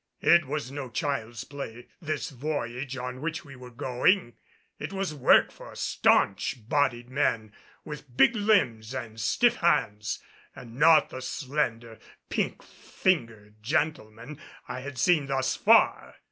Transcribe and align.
It 0.23 0.47
was 0.47 0.71
no 0.71 0.89
child's 0.89 1.43
play, 1.43 1.87
this 2.01 2.31
voyage, 2.31 2.97
on 2.97 3.21
which 3.21 3.45
we 3.45 3.55
were 3.55 3.69
going. 3.69 4.33
It 4.79 4.91
was 4.91 5.13
work 5.13 5.51
for 5.51 5.75
staunch 5.75 6.67
bodied 6.67 7.07
men 7.11 7.53
with 7.85 8.17
big 8.17 8.35
limbs 8.35 8.95
and 8.95 9.19
stiff 9.21 9.57
hands, 9.57 10.17
and 10.55 10.73
not 10.73 11.11
the 11.11 11.21
slender, 11.21 11.99
pink 12.29 12.63
fingered 12.63 13.61
gentlemen 13.61 14.39
I 14.67 14.79
had 14.79 14.97
seen 14.97 15.27
thus 15.27 15.55
far. 15.55 16.15